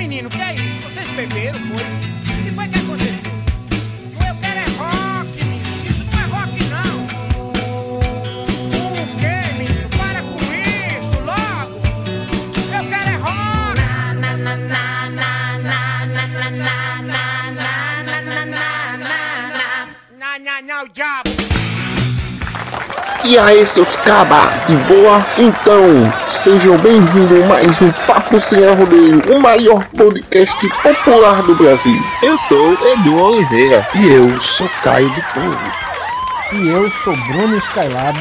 [0.00, 0.80] menino, que é isso?
[0.88, 1.76] Vocês beberam, foi?
[1.76, 3.32] O que foi que aconteceu?
[4.26, 5.90] Eu quero é rock, menino.
[5.90, 7.04] Isso não é rock, não.
[8.78, 9.88] O quê, menino?
[9.90, 11.74] Para com isso, logo.
[12.72, 13.78] Eu quero é rock.
[13.78, 19.18] Na, na, na, na, na, na, na, na, na, na, na, na, na, na, na.
[20.18, 21.29] Na, na, na, o diabo.
[23.22, 25.24] E aí, seus caba, de boa?
[25.36, 32.02] Então, sejam bem-vindos a mais um Papo Sem Arrodeio, o maior podcast popular do Brasil.
[32.22, 33.86] Eu sou Edu Oliveira.
[33.94, 35.58] E eu sou Caio do Povo.
[36.52, 38.18] E eu sou Bruno Skylab.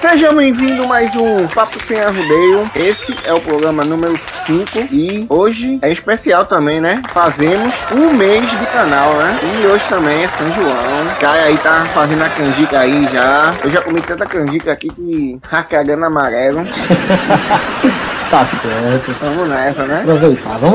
[0.00, 2.70] Sejam bem-vindos a mais um Papo Sem Arrodeio.
[2.74, 7.02] Esse é o programa número 5 e hoje é especial também, né?
[7.12, 9.38] Fazemos um mês de canal, né?
[9.62, 10.74] E hoje também é São João.
[11.20, 13.52] Caio aí tá fazendo a canjica aí já.
[13.62, 16.60] Eu já comi tanta canjica aqui que tá cagando amarelo.
[18.30, 19.12] Tá certo.
[19.20, 20.04] Vamos nessa, né?
[20.06, 20.22] Vamos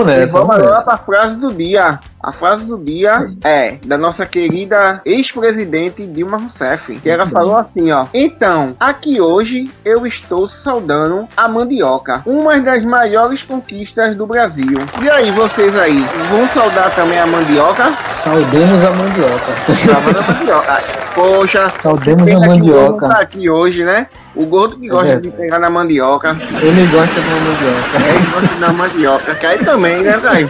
[0.03, 0.33] E nessa.
[0.33, 0.83] vamos Vamos agora nessa.
[0.83, 2.01] para a frase do dia.
[2.25, 7.91] A frase do dia é da nossa querida ex-presidente Dilma Rousseff, que ela falou assim,
[7.91, 14.79] ó: "Então, aqui hoje eu estou saudando a mandioca, uma das maiores conquistas do Brasil.
[15.03, 17.93] E aí vocês aí, vão saudar também a mandioca?
[18.23, 19.75] Saudemos a mandioca.
[19.85, 20.83] Saudando a mandioca.
[21.15, 23.07] Poxa, Saudemos a mandioca.
[23.07, 24.07] tá aqui hoje, né?
[24.35, 25.37] O gordo que É gosta de verdade.
[25.37, 26.35] pegar na mandioca.
[26.61, 28.03] Ele gosta de uma mandioca.
[28.03, 29.35] É, ele gosta da mandioca.
[29.35, 30.49] Cai também, né, Caio?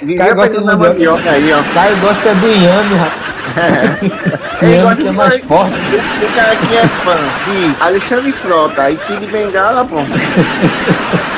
[0.00, 0.88] Vivia pegando de na mandioca.
[0.88, 1.62] mandioca aí, ó.
[1.74, 4.32] Caio gosta do Inhame, rapaz.
[4.60, 5.74] Gosta que é de- mais forte.
[6.22, 7.14] O cara que é fã
[7.44, 9.96] de Alexandre Frota e Kid Bengala, pô.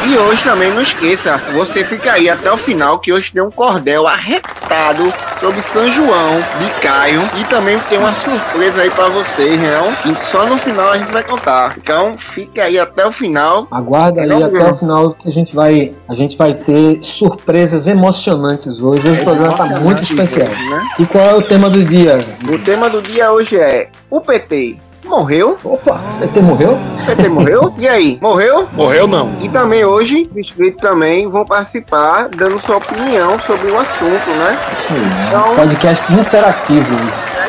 [0.06, 3.50] E hoje também não esqueça, você fica aí até o final que hoje tem um
[3.50, 9.60] cordel arretado sobre São João de Caio e também tem uma surpresa aí pra vocês,
[9.60, 10.10] não?
[10.10, 11.74] E só no final a gente vai contar.
[11.76, 13.68] Então fica aí até o final.
[13.70, 18.80] Aguarda aí até o final que a gente vai, a gente vai ter surpresas emocionantes
[18.82, 19.06] hoje.
[19.08, 20.48] Hoje o programa tá muito especial.
[20.48, 20.82] Né?
[20.98, 22.18] E qual é o tema do dia?
[22.52, 25.58] O tema do dia hoje é o PT morreu?
[25.64, 26.78] Opa, PT morreu?
[27.02, 27.74] O PT morreu?
[27.78, 28.18] E aí?
[28.22, 28.68] Morreu?
[28.72, 29.32] Morreu não.
[29.42, 34.58] E também hoje, os inscritos também vão participar dando sua opinião sobre o assunto, né?
[34.72, 35.24] Isso aí, né?
[35.28, 36.94] Então- Podcast interativo.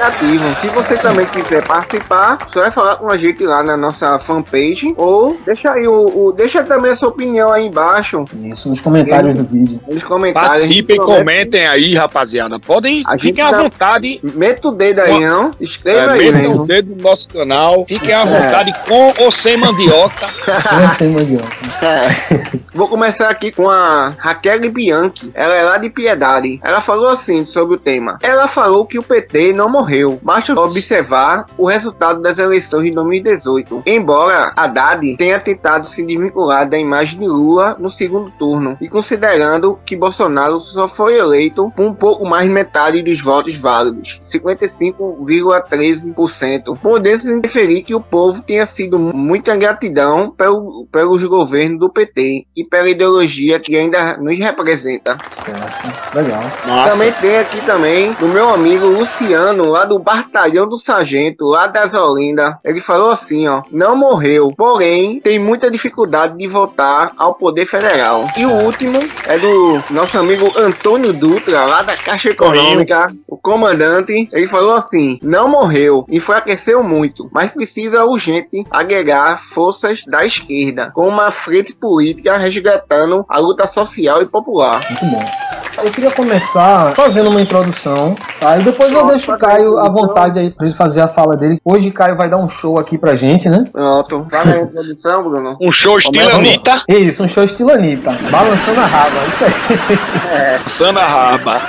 [0.01, 0.55] Negativo.
[0.61, 4.95] Se você também quiser participar, só vai falar com a gente lá na nossa fanpage
[4.97, 9.35] ou deixa aí o, o- deixa também a sua opinião aí embaixo Isso nos comentários
[9.35, 9.79] do vídeo.
[9.87, 10.49] nos comentários.
[10.53, 12.57] Participem, comentem aí, rapaziada.
[12.59, 14.19] Podem, A fiquem à tá- vontade.
[14.23, 15.53] Meta o dedo aí, não?
[15.59, 16.41] Escreva É, aí, né?
[16.41, 17.85] metam o dedo no nosso canal.
[17.87, 18.25] Fiquem à É.
[18.25, 20.27] vontade com ou sem mandioca.
[20.67, 21.45] Como sem mandioca.
[21.85, 22.59] É.
[22.73, 25.29] Vou começar aqui com a Raquel Bianchi.
[25.35, 26.59] Ela é lá de Piedade.
[26.63, 28.17] Ela falou assim sobre o tema.
[28.23, 29.90] Ela falou que o PT não morreu.
[30.21, 33.83] Basta observar o resultado das eleições de 2018.
[33.85, 38.77] Embora Haddad tenha tentado se desvincular da imagem de Lula no segundo turno.
[38.79, 43.55] E considerando que Bolsonaro só foi eleito com um pouco mais de metade dos votos
[43.55, 44.21] válidos.
[44.23, 46.77] 55,13%.
[46.79, 52.63] Podemos inferir que o povo tenha sido muita gratidão pelo, pelos governos do PT e
[52.63, 55.17] pela ideologia que ainda nos representa.
[55.27, 56.15] Certo.
[56.15, 56.43] Legal.
[56.65, 56.97] Nossa.
[56.97, 61.93] Também tem aqui também o meu amigo Luciano, lá do Batalhão do Sargento, lá das
[61.93, 62.59] Olinda.
[62.63, 68.25] Ele falou assim, ó, não morreu, porém tem muita dificuldade de voltar ao poder federal.
[68.37, 74.27] E o último é do nosso amigo Antônio Dutra, lá da Caixa Econômica, o comandante.
[74.31, 81.07] Ele falou assim, não morreu, enfraqueceu muito, mas precisa urgente agregar forças da esquerda, com
[81.07, 84.81] uma frente política resgatando a luta social e popular.
[84.89, 85.50] Muito bom.
[85.83, 88.57] Eu queria começar fazendo uma introdução, tá?
[88.57, 91.35] E depois eu deixo o Caio a à vontade aí pra ele fazer a fala
[91.35, 91.59] dele.
[91.65, 93.63] Hoje o Caio vai dar um show aqui pra gente, né?
[93.71, 94.27] Pronto.
[94.29, 95.57] Fala aí a introdução, Bruno.
[95.59, 98.15] Um show estilo Anitta, Isso, um show estilo Anitta.
[98.29, 100.59] Balançando a raba, isso aí.
[100.67, 101.61] Sana Raba.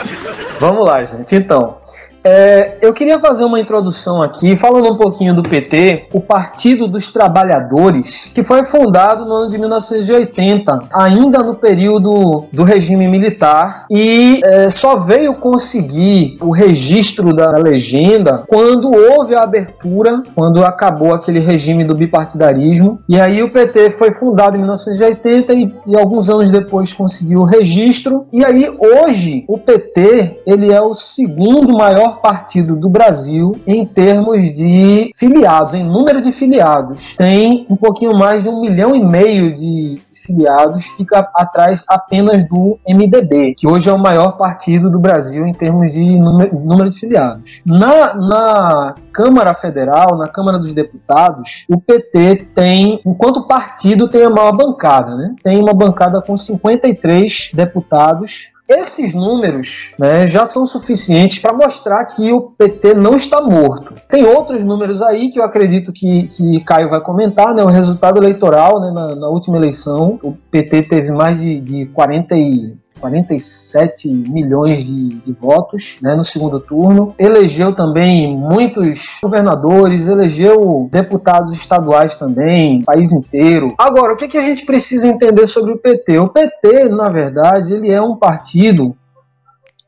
[0.60, 1.34] Vamos lá, gente.
[1.34, 1.78] Então,
[2.24, 7.12] é, eu queria fazer uma introdução aqui, falando um pouquinho do PT, o Partido dos
[7.12, 14.40] Trabalhadores, que foi fundado no ano de 1980, ainda no período do regime militar, e
[14.44, 21.40] é, só veio conseguir o registro da legenda quando houve a abertura, quando acabou aquele
[21.40, 26.50] regime do bipartidarismo, e aí o PT foi fundado em 1980 e, e alguns anos
[26.50, 32.76] depois conseguiu o registro, e aí hoje o PT ele é o segundo maior partido
[32.76, 37.14] do Brasil em termos de filiados, em número de filiados.
[37.16, 42.78] Tem um pouquinho mais de um milhão e meio de, filiados, fica atrás apenas do
[42.88, 47.62] MDB, que hoje é o maior partido do Brasil em termos de número de filiados.
[47.66, 54.30] Na, na Câmara Federal, na Câmara dos Deputados, o PT tem, enquanto partido, tem a
[54.30, 55.34] maior bancada, né?
[55.42, 62.32] Tem uma bancada com 53 deputados esses números né, já são suficientes para mostrar que
[62.32, 63.94] o PT não está morto.
[64.08, 67.62] Tem outros números aí que eu acredito que, que Caio vai comentar, né?
[67.62, 72.36] O resultado eleitoral né, na, na última eleição, o PT teve mais de, de 40
[72.36, 77.14] e 47 milhões de, de votos né, no segundo turno.
[77.18, 83.74] Elegeu também muitos governadores, elegeu deputados estaduais também, país inteiro.
[83.76, 86.18] Agora, o que, que a gente precisa entender sobre o PT?
[86.20, 88.94] O PT, na verdade, ele é um partido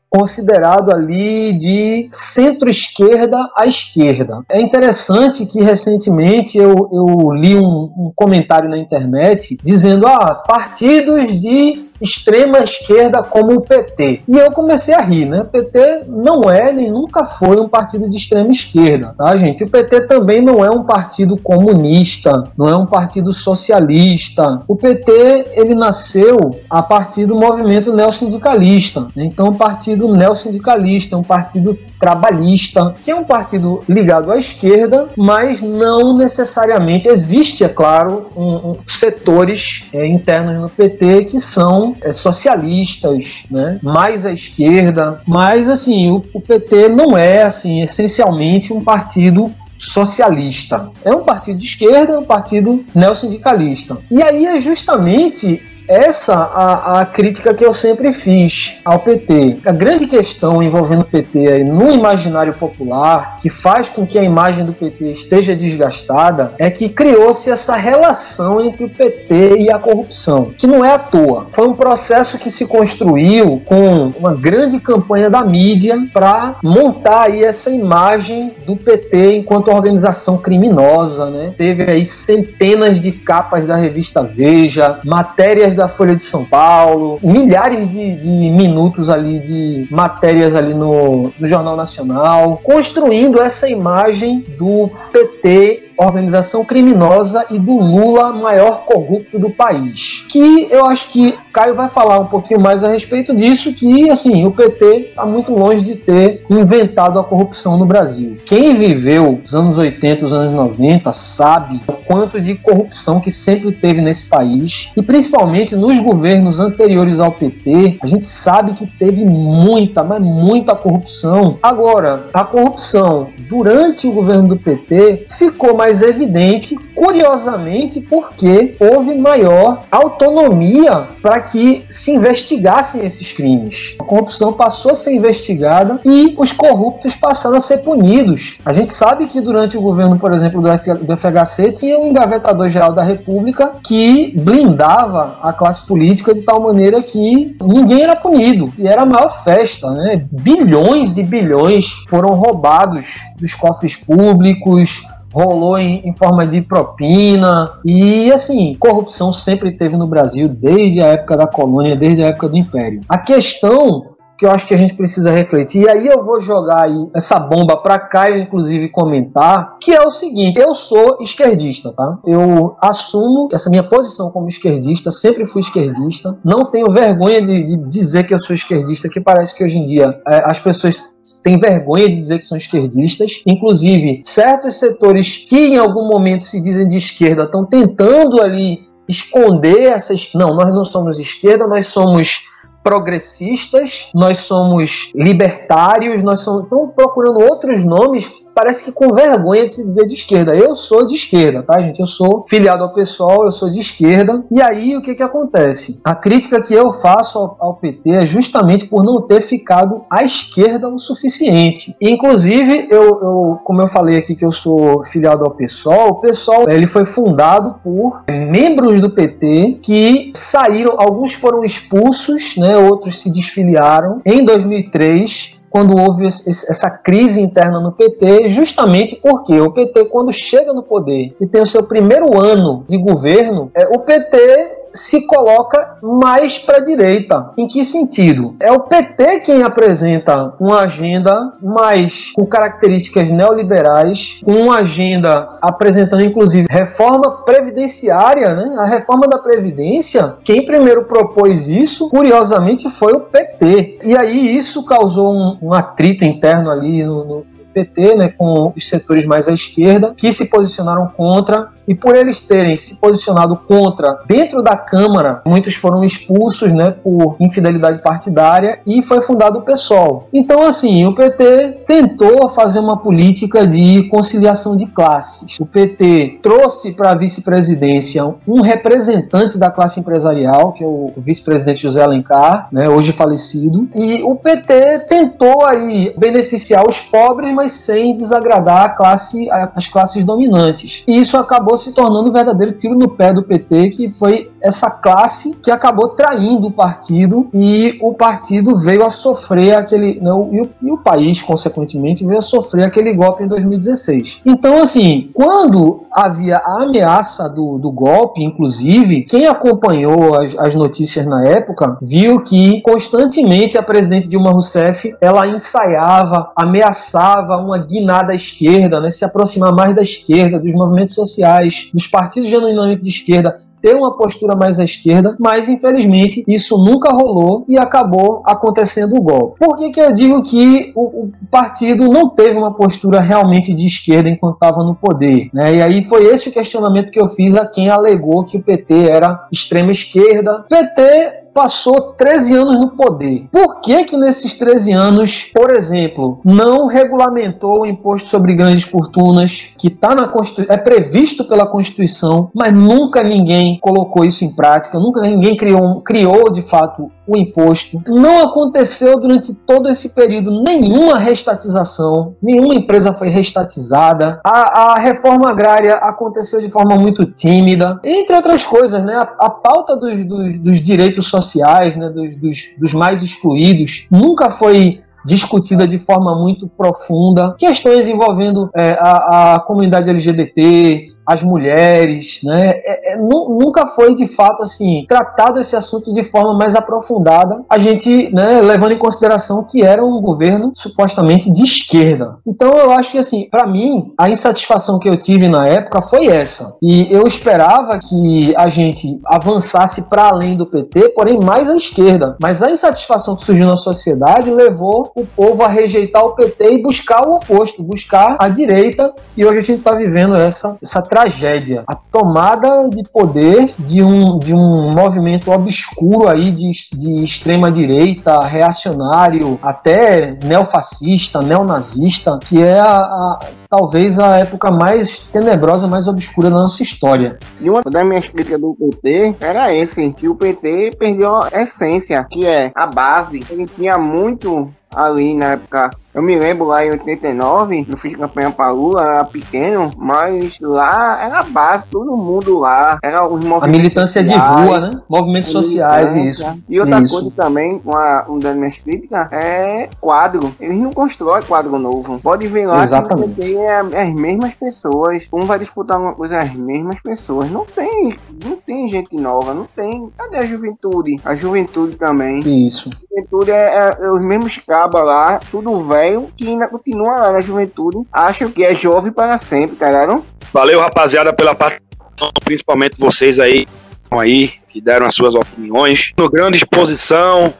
[0.09, 4.43] considerado ali de centro-esquerda à esquerda.
[4.49, 11.37] É interessante que recentemente eu, eu li um, um comentário na internet dizendo: ah, partidos
[11.37, 14.21] de extrema esquerda como o PT.
[14.27, 15.41] E eu comecei a rir, né?
[15.41, 19.63] O PT não é nem nunca foi um partido de extrema esquerda, tá, gente?
[19.63, 24.61] O PT também não é um partido comunista, não é um partido socialista.
[24.67, 29.07] O PT, ele nasceu a partir do movimento neossindicalista.
[29.15, 29.25] Né?
[29.25, 35.61] Então, o partido neossindicalista, um partido trabalhista, que é um partido ligado à esquerda, mas
[35.61, 42.11] não necessariamente existe, é claro, um, um, setores é, internos no PT que são é,
[42.11, 48.83] socialistas, né, mais à esquerda, mas assim o, o PT não é assim essencialmente um
[48.83, 50.89] partido socialista.
[51.03, 53.97] É um partido de esquerda, é um partido neossindicalista.
[54.09, 59.57] E aí é justamente essa a, a crítica que eu sempre fiz ao PT.
[59.65, 64.65] A grande questão envolvendo o PT no imaginário popular, que faz com que a imagem
[64.65, 70.51] do PT esteja desgastada, é que criou-se essa relação entre o PT e a corrupção,
[70.57, 71.47] que não é à toa.
[71.51, 77.43] Foi um processo que se construiu com uma grande campanha da mídia para montar aí
[77.43, 81.53] essa imagem do PT enquanto organização criminosa, né?
[81.57, 87.89] Teve aí centenas de capas da revista Veja, matérias da Folha de São Paulo, milhares
[87.89, 94.89] de, de minutos ali de matérias ali no, no Jornal Nacional, construindo essa imagem do
[95.11, 100.25] PT organização criminosa e do Lula maior corrupto do país.
[100.29, 104.45] Que eu acho que Caio vai falar um pouquinho mais a respeito disso, que assim,
[104.45, 108.37] o PT está muito longe de ter inventado a corrupção no Brasil.
[108.45, 113.71] Quem viveu os anos 80, os anos 90, sabe o quanto de corrupção que sempre
[113.71, 119.23] teve nesse país, e principalmente nos governos anteriores ao PT, a gente sabe que teve
[119.23, 121.57] muita, mas muita corrupção.
[121.61, 129.13] Agora, a corrupção durante o governo do PT ficou mais mais evidente, curiosamente, porque houve
[129.13, 133.95] maior autonomia para que se investigassem esses crimes.
[134.01, 138.57] A corrupção passou a ser investigada e os corruptos passaram a ser punidos.
[138.65, 142.91] A gente sabe que durante o governo, por exemplo, do, FHC, tinha um engavetador geral
[142.91, 148.73] da República que blindava a classe política de tal maneira que ninguém era punido.
[148.79, 150.25] E era a maior festa, né?
[150.31, 155.05] Bilhões e bilhões foram roubados dos cofres públicos,
[155.35, 161.07] rolou em, em, forma de propina e assim, corrupção sempre teve no Brasil desde a
[161.07, 163.01] época da colônia, desde a época do império.
[163.09, 166.83] A questão que eu acho que a gente precisa refletir, e aí eu vou jogar
[166.83, 171.93] aí essa bomba para cá e inclusive comentar, que é o seguinte, eu sou esquerdista,
[171.93, 172.17] tá?
[172.25, 177.77] Eu assumo essa minha posição como esquerdista, sempre fui esquerdista, não tenho vergonha de, de
[177.89, 180.99] dizer que eu sou esquerdista, que parece que hoje em dia é, as pessoas
[181.43, 183.41] têm vergonha de dizer que são esquerdistas.
[183.45, 189.83] Inclusive, certos setores que em algum momento se dizem de esquerda estão tentando ali esconder
[189.83, 190.31] essas.
[190.33, 192.41] Não, nós não somos esquerda, nós somos
[192.85, 196.39] progressistas, nós somos libertários, nós.
[196.45, 200.55] Estão procurando outros nomes parece que com vergonha de se dizer de esquerda.
[200.55, 201.99] Eu sou de esquerda, tá, gente?
[201.99, 204.43] Eu sou filiado ao pessoal, eu sou de esquerda.
[204.49, 205.99] E aí o que que acontece?
[206.03, 210.23] A crítica que eu faço ao, ao PT é justamente por não ter ficado à
[210.23, 211.95] esquerda o suficiente.
[212.01, 216.69] Inclusive, eu, eu, como eu falei aqui que eu sou filiado ao PSOL, o PSOL
[216.69, 223.29] ele foi fundado por membros do PT que saíram, alguns foram expulsos, né, outros se
[223.29, 230.31] desfiliaram em 2003 quando houve essa crise interna no PT, justamente porque o PT, quando
[230.31, 235.27] chega no poder e tem o seu primeiro ano de governo, é, o PT se
[235.27, 237.51] coloca mais para a direita.
[237.57, 238.55] Em que sentido?
[238.59, 246.23] É o PT quem apresenta uma agenda mais com características neoliberais, com uma agenda apresentando
[246.23, 248.75] inclusive reforma previdenciária, né?
[248.77, 253.99] A reforma da previdência, quem primeiro propôs isso, curiosamente, foi o PT.
[254.03, 258.87] E aí isso causou um, um atrito interno ali no, no PT, né, com os
[258.87, 264.19] setores mais à esquerda, que se posicionaram contra, e por eles terem se posicionado contra
[264.27, 270.27] dentro da Câmara, muitos foram expulsos né, por infidelidade partidária e foi fundado o PSOL.
[270.33, 275.59] Então, assim, o PT tentou fazer uma política de conciliação de classes.
[275.59, 281.81] O PT trouxe para a vice-presidência um representante da classe empresarial, que é o vice-presidente
[281.81, 288.15] José Alencar, né, hoje falecido, e o PT tentou aí beneficiar os pobres, mas sem
[288.15, 291.03] desagradar classe, as classes dominantes.
[291.07, 294.89] E isso acabou se tornando um verdadeiro tiro no pé do PT, que foi essa
[294.89, 300.19] classe que acabou traindo o partido e o partido veio a sofrer aquele.
[300.19, 304.41] Né, e, o, e o país, consequentemente, veio a sofrer aquele golpe em 2016.
[304.43, 311.27] Então, assim, quando havia a ameaça do, do golpe, inclusive, quem acompanhou as, as notícias
[311.27, 318.35] na época viu que constantemente a presidente Dilma Rousseff ela ensaiava, ameaçava uma guinada à
[318.35, 323.59] esquerda, né, se aproximar mais da esquerda, dos movimentos sociais, dos partidos genuinamente de esquerda,
[323.85, 329.21] ter uma postura mais à esquerda, mas infelizmente isso nunca rolou e acabou acontecendo o
[329.21, 329.59] golpe.
[329.59, 333.85] Por que, que eu digo que o, o partido não teve uma postura realmente de
[333.85, 335.51] esquerda enquanto estava no poder?
[335.53, 335.75] Né?
[335.75, 339.11] E aí foi esse o questionamento que eu fiz a quem alegou que o PT
[339.11, 340.65] era extrema esquerda.
[340.67, 343.47] PT passou 13 anos no poder.
[343.49, 349.69] Por que que nesses 13 anos, por exemplo, não regulamentou o imposto sobre grandes fortunas,
[349.77, 350.29] que tá na
[350.67, 356.51] é previsto pela Constituição, mas nunca ninguém colocou isso em prática, nunca ninguém criou, criou
[356.51, 358.01] de fato o imposto.
[358.07, 364.39] Não aconteceu durante todo esse período nenhuma restatização, nenhuma empresa foi restatizada.
[364.43, 369.15] A, a reforma agrária aconteceu de forma muito tímida, entre outras coisas, né?
[369.15, 372.09] A, a pauta dos, dos, dos, direitos sociais, né?
[372.09, 377.55] Dos, dos, dos mais excluídos, nunca foi discutida de forma muito profunda.
[377.57, 382.69] Questões envolvendo é, a, a comunidade LGBT, as mulheres, né?
[382.83, 387.63] É, é, nunca foi de fato assim tratado esse assunto de forma mais aprofundada.
[387.69, 392.37] A gente, né, levando em consideração que era um governo supostamente de esquerda.
[392.45, 396.27] Então eu acho que assim, para mim, a insatisfação que eu tive na época foi
[396.27, 396.77] essa.
[396.81, 402.35] E eu esperava que a gente avançasse para além do PT, porém mais à esquerda.
[402.39, 406.81] Mas a insatisfação que surgiu na sociedade levou o povo a rejeitar o PT e
[406.81, 409.13] buscar o oposto, buscar a direita.
[409.35, 411.85] E hoje a gente está vivendo essa essa tragédia.
[411.87, 418.41] A tomada de poder de um, de um movimento obscuro aí de, de extrema direita,
[418.41, 426.49] reacionário, até neofascista, neonazista, que é a, a talvez a época mais tenebrosa, mais obscura
[426.49, 427.39] da nossa história.
[427.61, 432.25] E uma das minhas críticas do PT era esse, que o PT perdeu a essência,
[432.29, 433.41] que é a base.
[433.49, 438.49] Ele tinha muito ali na época eu me lembro lá em 89, eu fiz campanha
[438.49, 443.63] para Lula, era pequeno, mas lá era a base, todo mundo lá, era os movimentos
[443.63, 445.01] A militância sociais, de rua, né?
[445.09, 446.45] Movimentos sociais, isso.
[446.69, 447.13] E outra isso.
[447.13, 450.55] coisa também, uma, uma das minhas críticas, é quadro.
[450.57, 452.17] Eles não constroem quadro novo.
[452.19, 453.35] Pode ver lá Exatamente.
[453.35, 455.27] que tem as mesmas pessoas.
[455.33, 457.51] Um vai disputar uma coisa, as mesmas pessoas.
[457.51, 460.09] Não tem, não tem gente nova, não tem.
[460.17, 461.19] Cadê a juventude?
[461.25, 462.39] A juventude também.
[462.65, 462.89] Isso.
[462.89, 467.31] A juventude é, é os mesmos cabas lá, tudo velho velho que ainda continua lá
[467.33, 470.23] na juventude, acham que é jovem para sempre, tá ligado?
[470.53, 473.67] Valeu, rapaziada, pela participação, principalmente vocês aí,
[474.11, 476.11] aí que deram as suas opiniões.
[476.17, 477.53] No grande exposição,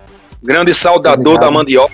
[0.44, 1.42] grande saudador Obrigado.
[1.42, 1.94] da mandioca.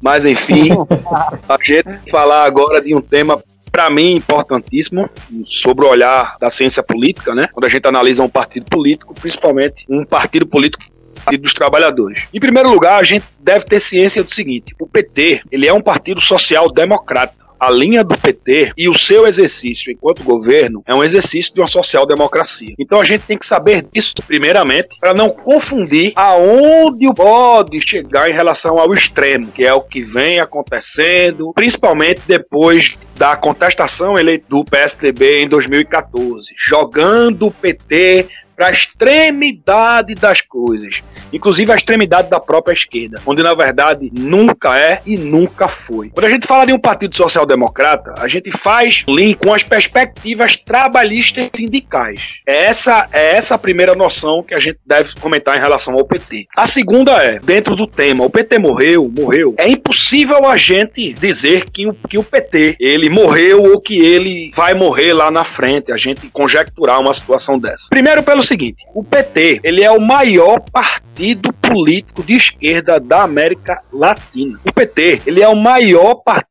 [0.00, 0.70] Mas enfim,
[1.48, 5.08] a gente falar agora de um tema para mim importantíssimo
[5.46, 7.48] sobre o olhar da ciência política, né?
[7.52, 10.82] Quando a gente analisa um partido político, principalmente um partido político
[11.30, 12.28] Partido dos Trabalhadores.
[12.34, 15.80] Em primeiro lugar, a gente deve ter ciência do seguinte: o PT ele é um
[15.80, 21.04] partido social democrata a linha do PT e o seu exercício enquanto governo é um
[21.04, 22.74] exercício de uma social-democracia.
[22.78, 28.32] Então a gente tem que saber disso, primeiramente, para não confundir aonde pode chegar em
[28.32, 34.64] relação ao extremo, que é o que vem acontecendo, principalmente depois da contestação eleita do
[34.64, 38.26] PSDB em 2014, jogando o PT
[38.60, 41.00] para a extremidade das coisas,
[41.32, 46.10] inclusive a extremidade da própria esquerda, onde na verdade nunca é e nunca foi.
[46.10, 50.58] Quando a gente fala de um partido social-democrata, a gente faz link com as perspectivas
[50.58, 52.34] trabalhistas e sindicais.
[52.46, 56.04] É essa é essa a primeira noção que a gente deve comentar em relação ao
[56.04, 56.46] PT.
[56.54, 59.54] A segunda é, dentro do tema, o PT morreu, morreu.
[59.56, 64.52] É impossível a gente dizer que o, que o PT ele morreu ou que ele
[64.54, 65.90] vai morrer lá na frente.
[65.90, 67.86] A gente conjecturar uma situação dessa.
[67.88, 73.80] Primeiro pelo seguinte, o PT ele é o maior partido político de esquerda da América
[73.92, 74.58] Latina.
[74.66, 76.49] O PT ele é o maior partido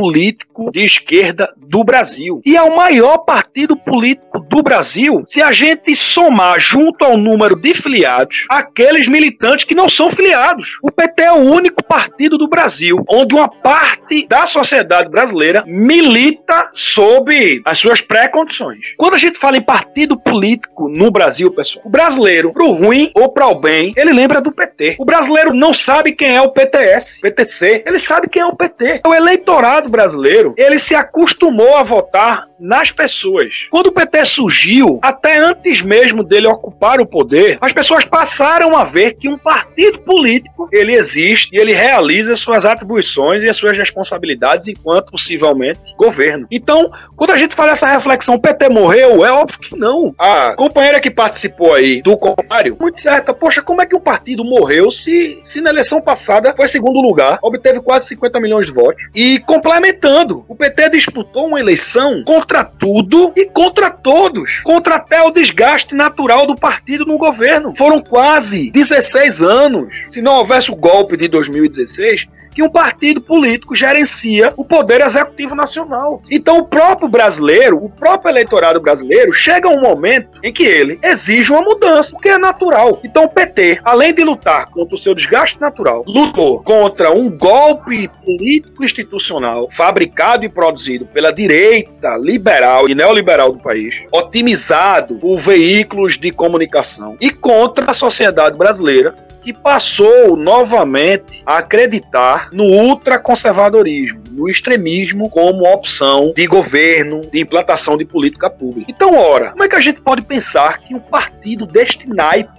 [0.00, 5.52] político de esquerda do Brasil e é o maior partido político do Brasil se a
[5.52, 10.78] gente somar junto ao número de filiados aqueles militantes que não são filiados.
[10.82, 16.70] O PT é o único partido do Brasil onde uma parte da sociedade brasileira milita
[16.72, 18.80] sob as suas pré-condições.
[18.96, 23.28] Quando a gente fala em partido político no Brasil, pessoal, o brasileiro, pro ruim ou
[23.30, 24.96] para o bem, ele lembra do PT.
[24.98, 29.02] O brasileiro não sabe quem é o PTS, PTC, ele sabe quem é o PT.
[29.06, 33.52] O eleitorado brasileiro, ele se acostumou a votar nas pessoas.
[33.70, 38.84] Quando o PT surgiu, até antes mesmo dele ocupar o poder, as pessoas passaram a
[38.84, 43.76] ver que um partido político ele existe e ele realiza suas atribuições e as suas
[43.76, 46.46] responsabilidades enquanto possivelmente governo.
[46.50, 50.14] Então, quando a gente faz essa reflexão, o PT morreu, é óbvio que não.
[50.18, 54.44] A companheira que participou aí do comentário, muito certa, poxa, como é que o partido
[54.44, 59.02] morreu se, se na eleição passada foi segundo lugar, obteve quase 50 milhões de votos?
[59.14, 65.30] E complementando, o PT disputou uma eleição contra tudo e contra todos, contra até o
[65.30, 67.74] desgaste natural do partido no governo.
[67.76, 69.88] Foram quase 16 anos.
[70.08, 72.26] Se não houvesse o golpe de 2016,
[72.60, 76.22] que um partido político gerencia o poder executivo nacional.
[76.30, 81.50] Então, o próprio brasileiro, o próprio eleitorado brasileiro, chega um momento em que ele exige
[81.50, 83.00] uma mudança, o que é natural.
[83.02, 88.08] Então, o PT, além de lutar contra o seu desgaste natural, lutou contra um golpe
[88.22, 96.18] político institucional fabricado e produzido pela direita liberal e neoliberal do país, otimizado por veículos
[96.18, 104.48] de comunicação e contra a sociedade brasileira que passou novamente a acreditar no ultraconservadorismo, no
[104.48, 108.90] extremismo como opção de governo, de implantação de política pública.
[108.90, 112.50] Então, ora, como é que a gente pode pensar que um partido deste naipe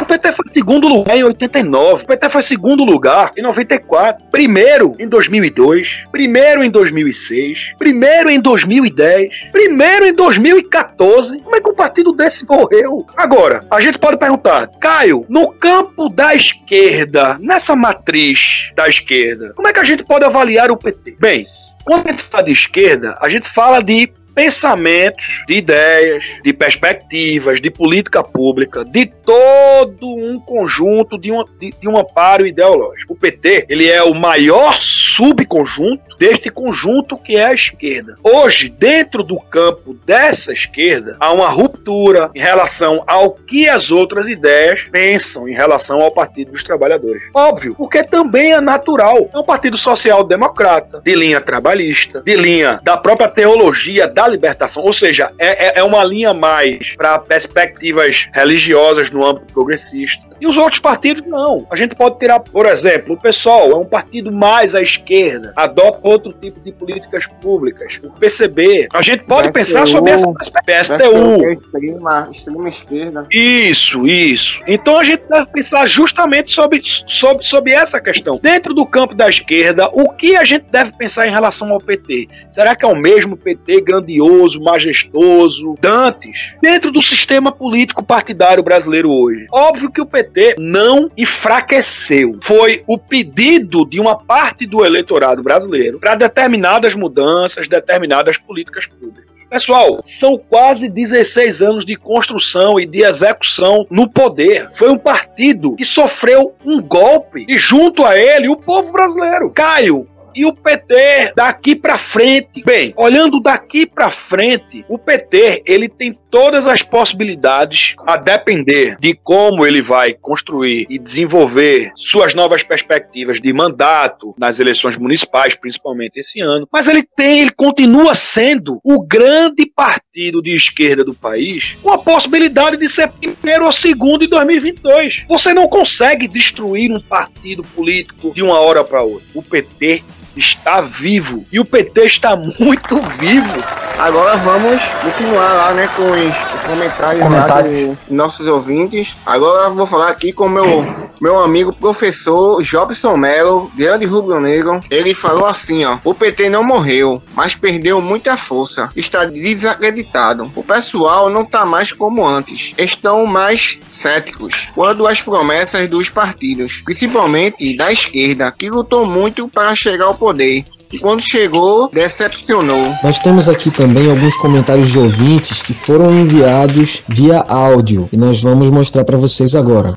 [0.00, 2.04] o PT foi segundo lugar em 89.
[2.04, 4.24] O PT foi segundo lugar em 94.
[4.30, 6.04] Primeiro em 2002.
[6.10, 7.74] Primeiro em 2006.
[7.78, 9.50] Primeiro em 2010.
[9.52, 11.40] Primeiro em 2014.
[11.40, 13.06] Como é que um partido desse morreu?
[13.16, 19.68] Agora, a gente pode perguntar, Caio, no campo da esquerda, nessa matriz da esquerda, como
[19.68, 21.16] é que a gente pode avaliar o PT?
[21.18, 21.46] Bem,
[21.84, 27.60] quando a gente fala de esquerda, a gente fala de pensamentos, de ideias, de perspectivas,
[27.60, 33.14] de política pública, de todo um conjunto de, uma, de, de um amparo ideológico.
[33.14, 34.80] O PT ele é o maior
[35.20, 38.14] subconjunto deste conjunto que é a esquerda.
[38.22, 44.28] Hoje, dentro do campo dessa esquerda, há uma ruptura em relação ao que as outras
[44.28, 47.22] ideias pensam em relação ao Partido dos Trabalhadores.
[47.34, 49.28] Óbvio, porque também é natural.
[49.34, 54.92] É um partido social-democrata, de linha trabalhista, de linha da própria teologia da libertação, ou
[54.92, 60.30] seja, é, é, é uma linha mais para perspectivas religiosas no âmbito progressista.
[60.40, 61.66] E os outros partidos não.
[61.70, 65.09] A gente pode tirar, por exemplo, o PSOL é um partido mais à esquerda,
[65.56, 68.00] adota outro tipo de políticas públicas.
[68.02, 70.26] O PCB, a gente pode PSTU, pensar sobre essa.
[70.30, 71.44] PSTU.
[71.44, 73.26] É extrema, extrema esquerda.
[73.30, 74.60] Isso, isso.
[74.66, 78.38] Então a gente deve pensar justamente sobre, sobre, sobre essa questão.
[78.42, 82.28] Dentro do campo da esquerda, o que a gente deve pensar em relação ao PT?
[82.50, 86.52] Será que é o mesmo PT grandioso, majestoso, dantes?
[86.60, 89.46] Dentro do sistema político partidário brasileiro hoje.
[89.52, 92.38] Óbvio que o PT não enfraqueceu.
[92.42, 99.30] Foi o pedido de uma parte do eleitorado brasileiro para determinadas mudanças, determinadas políticas públicas.
[99.48, 104.70] Pessoal, são quase 16 anos de construção e de execução no poder.
[104.74, 109.50] Foi um partido que sofreu um golpe e junto a ele o povo brasileiro.
[109.50, 112.62] Caio, e o PT daqui para frente?
[112.64, 119.14] Bem, olhando daqui para frente, o PT ele tem todas as possibilidades a depender de
[119.14, 126.20] como ele vai construir e desenvolver suas novas perspectivas de mandato nas eleições municipais, principalmente
[126.20, 126.68] esse ano.
[126.72, 131.98] Mas ele tem, ele continua sendo o grande partido de esquerda do país, com a
[131.98, 135.24] possibilidade de ser primeiro ou segundo em 2022.
[135.28, 139.26] Você não consegue destruir um partido político de uma hora para outra.
[139.34, 140.02] O PT
[140.36, 141.44] está vivo.
[141.52, 143.62] E o PT está muito vivo.
[143.98, 147.86] Agora vamos continuar lá, né, com os, os comentários, Comentários.
[147.86, 149.18] dos nossos ouvintes.
[149.26, 150.86] Agora vou falar aqui com o meu,
[151.20, 154.80] meu amigo professor Jobson Mello, grande rubro-negro.
[154.90, 158.88] Ele falou assim, ó, o PT não morreu, mas perdeu muita força.
[158.96, 160.50] Está desacreditado.
[160.56, 162.72] O pessoal não tá mais como antes.
[162.78, 169.74] Estão mais céticos quando as promessas dos partidos, principalmente da esquerda, que lutou muito para
[169.74, 170.66] chegar ao poder.
[170.92, 172.94] E quando chegou, decepcionou.
[173.02, 178.42] Nós temos aqui também alguns comentários de ouvintes que foram enviados via áudio e nós
[178.42, 179.96] vamos mostrar para vocês agora.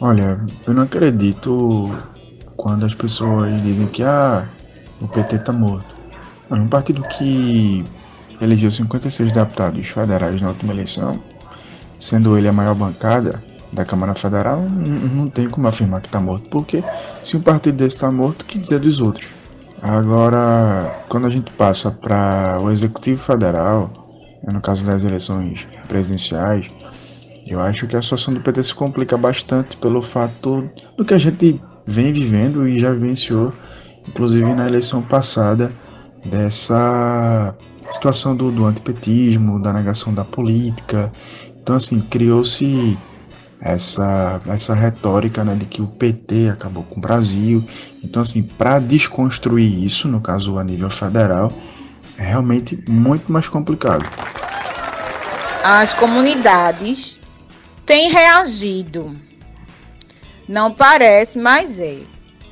[0.00, 1.94] Olha, eu não acredito
[2.56, 4.48] quando as pessoas dizem que ah,
[5.00, 5.94] o PT tá morto.
[6.50, 7.84] Olha, um partido que
[8.40, 11.22] elegeu 56 deputados federais na última eleição,
[11.98, 16.48] sendo ele a maior bancada da Câmara Federal, não tem como afirmar que tá morto,
[16.48, 16.82] porque
[17.22, 19.39] se um partido desse tá morto, que dizer dos outros?
[19.82, 23.90] Agora, quando a gente passa para o Executivo Federal,
[24.42, 26.70] né, no caso das eleições presidenciais,
[27.46, 31.18] eu acho que a situação do PT se complica bastante pelo fato do que a
[31.18, 33.52] gente vem vivendo e já vivenciou,
[34.06, 35.72] inclusive na eleição passada,
[36.24, 37.56] dessa
[37.90, 41.10] situação do, do antipetismo, da negação da política.
[41.60, 42.98] Então, assim, criou-se
[43.60, 47.62] essa, essa retórica né, de que o PT acabou com o Brasil.
[48.02, 51.52] Então, assim, para desconstruir isso, no caso a nível federal,
[52.16, 54.04] é realmente muito mais complicado.
[55.62, 57.18] as comunidades
[57.84, 59.16] têm reagido.
[60.48, 61.98] Não parece, mas é.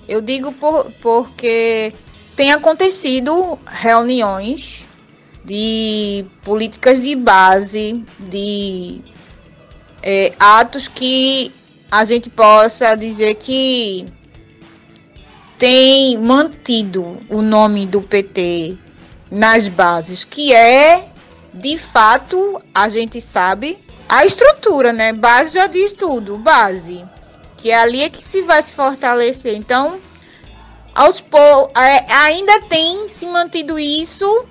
[0.07, 1.93] Eu digo por, porque
[2.37, 4.87] tem acontecido reuniões
[5.45, 9.01] de políticas de base, de
[10.03, 11.53] é, atos que
[11.91, 14.07] a gente possa dizer que
[15.59, 18.77] tem mantido o nome do PT
[19.31, 21.09] nas bases, que é
[21.53, 25.13] de fato, a gente sabe a estrutura, né?
[25.13, 27.05] Base já diz tudo, base.
[27.57, 29.57] Que é ali é que se vai se fortalecer.
[29.57, 29.99] Então,
[30.95, 34.47] aos pou é, ainda tem se mantido isso.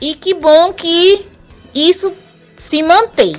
[0.00, 1.26] E que bom que
[1.74, 2.12] isso
[2.60, 3.36] se mantém.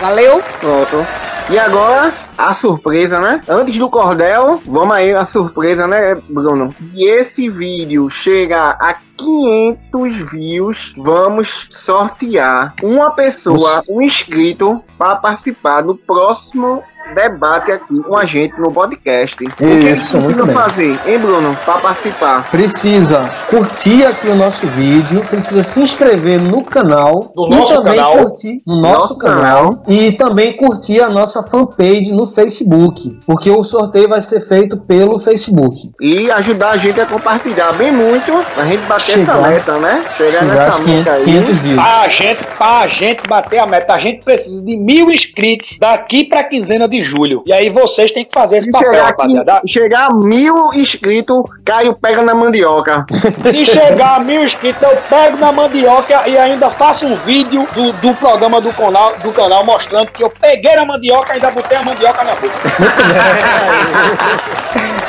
[0.00, 0.42] Valeu?
[0.60, 1.06] Pronto.
[1.50, 3.40] E agora, a surpresa, né?
[3.48, 6.74] Antes do cordel, vamos aí a surpresa, né, Bruno?
[6.94, 15.82] E esse vídeo chega a 500 views, vamos sortear uma pessoa, um inscrito, para participar
[15.82, 16.82] do próximo
[17.14, 19.36] debate aqui com a gente no podcast.
[19.44, 20.54] O que Isso, eles precisam bem.
[20.54, 21.56] fazer, hein, Bruno?
[21.64, 22.50] Para participar.
[22.50, 27.94] Precisa curtir aqui o nosso vídeo, precisa se inscrever no canal No e nosso também
[27.96, 28.16] canal.
[28.18, 33.62] curtir no nosso, Nosso canal, e também curtir a nossa fanpage no Facebook, porque o
[33.64, 35.90] sorteio vai ser feito pelo Facebook.
[36.00, 40.04] E ajudar a gente a compartilhar bem muito, a gente bater essa Chegar- meta, né?
[40.16, 41.24] Chegar, Chegar nessa aos 500, meta aí.
[41.24, 41.76] 500 views.
[41.82, 46.44] Pra gente, pra gente bater a meta, a gente precisa de mil inscritos daqui pra
[46.44, 47.42] quinzena de julho.
[47.46, 49.60] E aí vocês têm que fazer esse Se papel, chegar, aqui, rapaziada.
[49.66, 53.04] chegar a mil inscritos, Caio pega na mandioca.
[53.50, 57.92] Se chegar a mil inscritos, eu pego na mandioca e ainda faço um vídeo do,
[57.94, 61.78] do programa do canal, do canal mostrando que eu peguei na mandioca e ainda botei
[61.78, 62.52] a mandioca na boca.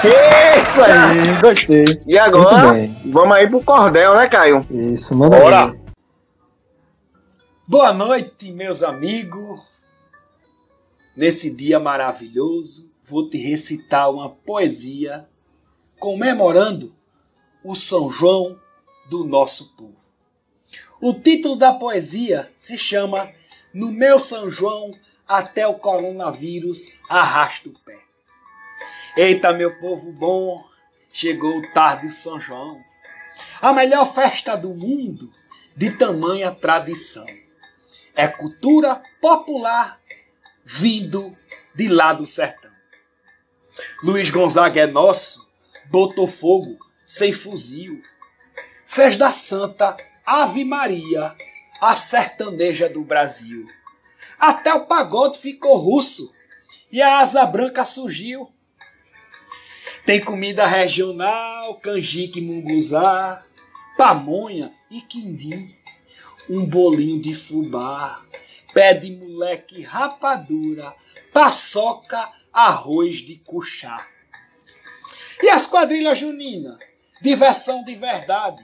[0.03, 2.01] Isso aí, gostei.
[2.05, 4.65] E agora, vamos aí pro cordel, né, Caio?
[4.69, 5.65] Isso, manda Bora.
[5.65, 5.73] aí.
[7.67, 9.61] Boa noite, meus amigos.
[11.15, 15.27] Nesse dia maravilhoso, vou te recitar uma poesia
[15.99, 16.91] comemorando
[17.63, 18.59] o São João
[19.09, 19.95] do nosso povo.
[20.99, 23.29] O título da poesia se chama
[23.73, 24.91] No meu São João
[25.27, 27.99] até o coronavírus arrasta o pé.
[29.15, 30.65] Eita, meu povo bom,
[31.13, 32.81] chegou tarde o São João.
[33.61, 35.29] A melhor festa do mundo
[35.77, 37.25] de tamanha tradição.
[38.15, 39.99] É cultura popular
[40.65, 41.35] vindo
[41.75, 42.71] de lá do sertão.
[44.03, 45.49] Luiz Gonzaga é nosso,
[45.89, 48.01] botou fogo sem fuzil.
[48.87, 51.35] Fez da santa Ave Maria
[51.81, 53.65] a sertaneja do Brasil.
[54.39, 56.31] Até o pagode ficou russo
[56.91, 58.51] e a asa branca surgiu.
[60.05, 63.39] Tem comida regional, canjique munguzá,
[63.97, 65.73] pamonha e quindim
[66.49, 68.21] um bolinho de fubá,
[68.73, 70.93] pé de moleque rapadura,
[71.31, 74.05] paçoca, arroz de cuchá.
[75.41, 76.77] E as quadrilhas juninas?
[77.21, 78.63] Diversão de verdade.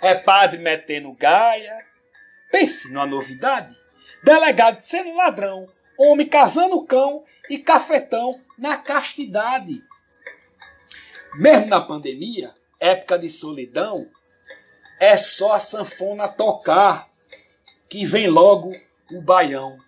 [0.00, 1.78] É padre metendo gaia.
[2.50, 3.76] Pense numa novidade.
[4.22, 9.82] Delegado sendo ladrão, homem casando cão e cafetão na castidade.
[11.36, 14.08] Mesmo na pandemia, época de solidão,
[15.00, 17.08] é só a sanfona tocar
[17.88, 18.72] que vem logo
[19.10, 19.78] o baião.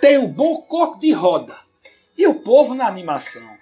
[0.00, 1.56] Tem um bom corpo de roda
[2.16, 3.56] e o povo na animação.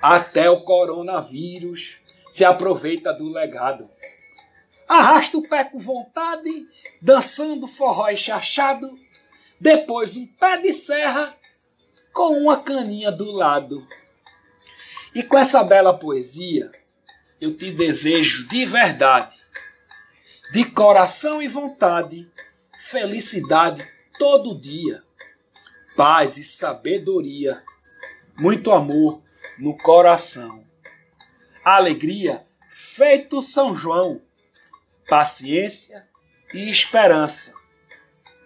[0.00, 1.98] Até o coronavírus
[2.30, 3.88] se aproveita do legado.
[4.88, 6.66] Arrasta o pé com vontade,
[7.02, 8.94] dançando forró chachado,
[9.60, 11.36] depois um pé de serra
[12.12, 13.86] com uma caninha do lado.
[15.14, 16.70] E com essa bela poesia,
[17.40, 19.36] eu te desejo de verdade,
[20.52, 22.26] de coração e vontade,
[22.90, 23.86] felicidade
[24.18, 25.02] todo dia,
[25.94, 27.62] paz e sabedoria,
[28.40, 29.20] muito amor
[29.58, 30.64] no coração.
[31.62, 34.22] Alegria feito São João,
[35.06, 36.08] paciência
[36.54, 37.52] e esperança,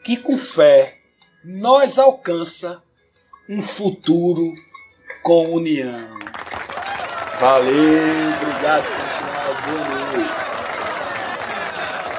[0.03, 0.99] que com fé
[1.45, 2.83] nós alcança
[3.49, 4.53] um futuro
[5.23, 6.19] com união.
[7.39, 7.73] Valeu,
[8.43, 10.12] obrigado pessoal, boa noite.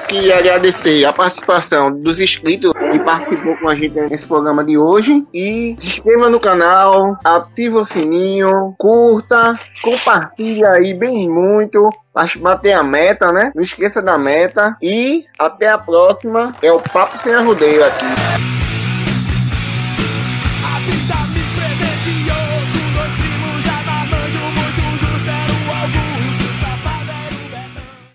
[0.08, 5.24] Queria agradecer a participação dos inscritos que participou com a gente nesse programa de hoje.
[5.32, 11.88] E se inscreva no canal, ativa o sininho, curta, compartilha aí bem muito.
[12.14, 13.50] Acho bater a meta, né?
[13.54, 14.76] Não esqueça da meta.
[14.80, 16.54] E até a próxima.
[16.62, 18.53] É o Papo Sem Arrodeio aqui.